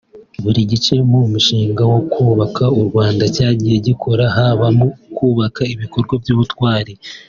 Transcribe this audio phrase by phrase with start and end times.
[0.43, 6.93] Buri gice mu mushinga wo kubaka u Rwanda cyagiye gikora haba mu kubaka ibikorwa by’ubutwari